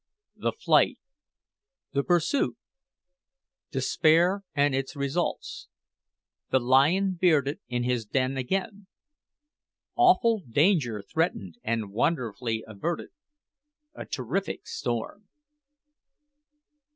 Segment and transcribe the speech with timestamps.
[0.35, 0.97] THE FLIGHT
[1.91, 2.55] THE PURSUIT
[3.69, 5.67] DESPAIR AND ITS RESULTS
[6.49, 8.87] THE LION BEARDED IN HIS DEN AGAIN
[9.95, 13.09] AWFUL DANGER THREATENED AND WONDERFULLY AVERTED
[13.93, 15.27] A TERRIFIC STORM.